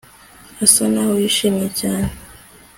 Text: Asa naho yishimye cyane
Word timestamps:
Asa 0.63 0.83
naho 0.91 1.13
yishimye 1.21 1.67
cyane 1.79 2.09